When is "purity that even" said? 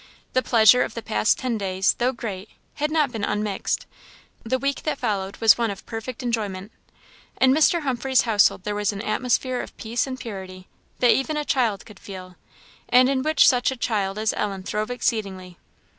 10.19-11.37